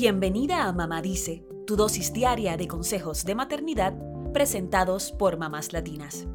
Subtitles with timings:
[0.00, 3.94] Bienvenida a Mamá Dice, tu dosis diaria de consejos de maternidad
[4.32, 6.28] presentados por mamás latinas.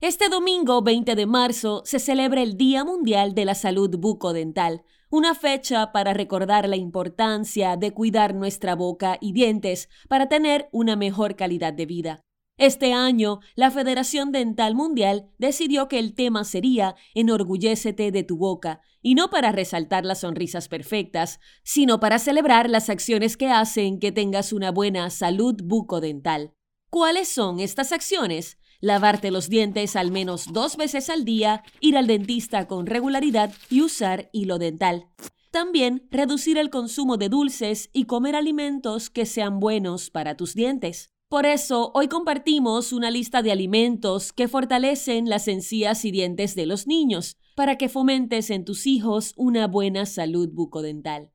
[0.00, 5.36] Este domingo 20 de marzo se celebra el Día Mundial de la Salud Bucodental, una
[5.36, 11.36] fecha para recordar la importancia de cuidar nuestra boca y dientes para tener una mejor
[11.36, 12.24] calidad de vida.
[12.58, 18.82] Este año, la Federación Dental Mundial decidió que el tema sería Enorgullécete de tu boca,
[19.00, 24.12] y no para resaltar las sonrisas perfectas, sino para celebrar las acciones que hacen que
[24.12, 26.54] tengas una buena salud bucodental.
[26.88, 28.58] ¿Cuáles son estas acciones?
[28.80, 33.80] Lavarte los dientes al menos dos veces al día, ir al dentista con regularidad y
[33.80, 35.06] usar hilo dental.
[35.50, 41.11] También reducir el consumo de dulces y comer alimentos que sean buenos para tus dientes.
[41.32, 46.66] Por eso, hoy compartimos una lista de alimentos que fortalecen las encías y dientes de
[46.66, 51.30] los niños, para que fomentes en tus hijos una buena salud bucodental.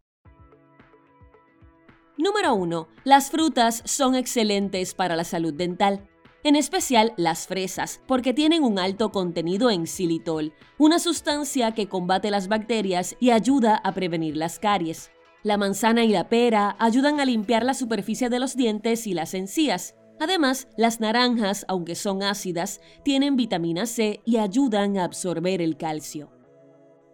[2.15, 2.87] Número 1.
[3.05, 6.07] Las frutas son excelentes para la salud dental.
[6.43, 12.29] En especial las fresas, porque tienen un alto contenido en xilitol, una sustancia que combate
[12.29, 15.09] las bacterias y ayuda a prevenir las caries.
[15.43, 19.33] La manzana y la pera ayudan a limpiar la superficie de los dientes y las
[19.33, 19.95] encías.
[20.19, 26.31] Además, las naranjas, aunque son ácidas, tienen vitamina C y ayudan a absorber el calcio.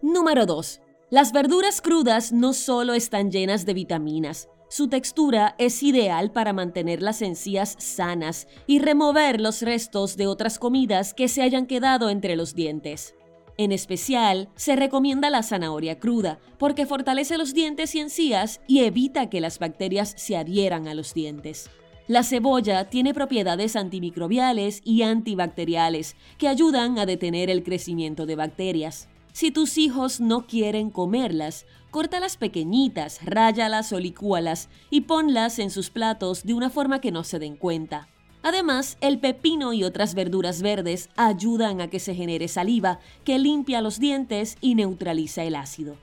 [0.01, 0.81] Número 2.
[1.09, 7.03] Las verduras crudas no solo están llenas de vitaminas, su textura es ideal para mantener
[7.03, 12.35] las encías sanas y remover los restos de otras comidas que se hayan quedado entre
[12.35, 13.13] los dientes.
[13.57, 19.29] En especial, se recomienda la zanahoria cruda porque fortalece los dientes y encías y evita
[19.29, 21.69] que las bacterias se adhieran a los dientes.
[22.07, 29.07] La cebolla tiene propiedades antimicrobiales y antibacteriales que ayudan a detener el crecimiento de bacterias.
[29.31, 35.89] Si tus hijos no quieren comerlas, córtalas pequeñitas, ráyalas o licúalas y ponlas en sus
[35.89, 38.09] platos de una forma que no se den cuenta.
[38.43, 43.81] Además, el pepino y otras verduras verdes ayudan a que se genere saliva que limpia
[43.81, 45.95] los dientes y neutraliza el ácido.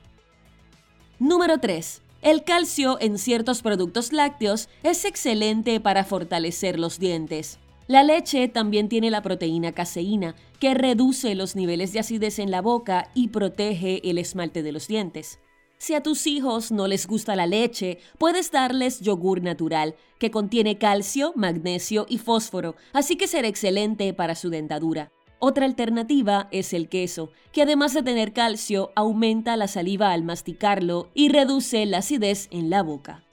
[1.19, 2.01] Número 3.
[2.23, 7.59] El calcio en ciertos productos lácteos es excelente para fortalecer los dientes.
[7.87, 12.61] La leche también tiene la proteína caseína, que reduce los niveles de acidez en la
[12.61, 15.39] boca y protege el esmalte de los dientes.
[15.81, 20.77] Si a tus hijos no les gusta la leche, puedes darles yogur natural, que contiene
[20.77, 25.11] calcio, magnesio y fósforo, así que será excelente para su dentadura.
[25.39, 31.09] Otra alternativa es el queso, que además de tener calcio, aumenta la saliva al masticarlo
[31.15, 33.23] y reduce la acidez en la boca.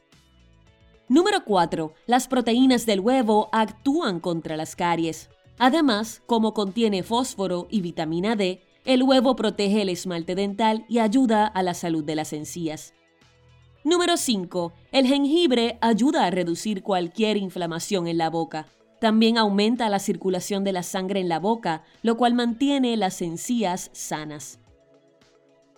[1.06, 1.92] Número 4.
[2.06, 5.28] Las proteínas del huevo actúan contra las caries.
[5.58, 11.46] Además, como contiene fósforo y vitamina D, el huevo protege el esmalte dental y ayuda
[11.46, 12.94] a la salud de las encías.
[13.84, 14.72] Número 5.
[14.92, 18.66] El jengibre ayuda a reducir cualquier inflamación en la boca.
[19.00, 23.90] También aumenta la circulación de la sangre en la boca, lo cual mantiene las encías
[23.92, 24.58] sanas.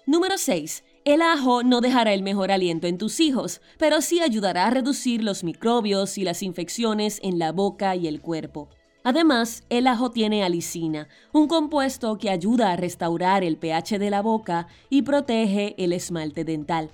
[0.06, 0.84] Número 6.
[1.04, 5.22] El ajo no dejará el mejor aliento en tus hijos, pero sí ayudará a reducir
[5.22, 8.70] los microbios y las infecciones en la boca y el cuerpo.
[9.02, 14.20] Además, el ajo tiene alicina, un compuesto que ayuda a restaurar el pH de la
[14.20, 16.90] boca y protege el esmalte dental.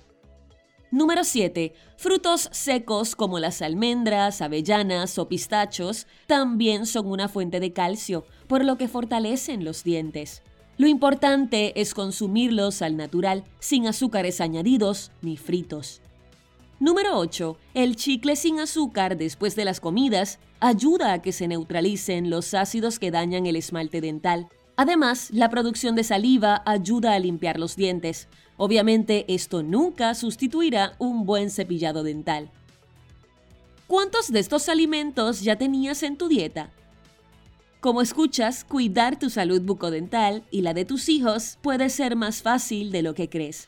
[0.89, 1.73] Número 7.
[1.97, 8.63] Frutos secos como las almendras, avellanas o pistachos también son una fuente de calcio, por
[8.63, 10.43] lo que fortalecen los dientes.
[10.77, 16.01] Lo importante es consumirlos al natural, sin azúcares añadidos ni fritos.
[16.79, 17.57] Número 8.
[17.73, 22.99] El chicle sin azúcar después de las comidas ayuda a que se neutralicen los ácidos
[22.99, 24.47] que dañan el esmalte dental.
[24.75, 28.27] Además, la producción de saliva ayuda a limpiar los dientes.
[28.57, 32.51] Obviamente, esto nunca sustituirá un buen cepillado dental.
[33.87, 36.69] ¿Cuántos de estos alimentos ya tenías en tu dieta?
[37.79, 42.91] Como escuchas, cuidar tu salud bucodental y la de tus hijos puede ser más fácil
[42.91, 43.67] de lo que crees.